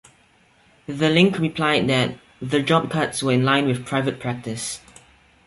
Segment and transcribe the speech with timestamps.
[0.87, 4.79] The Link replied that "the job cuts were in line with private practice".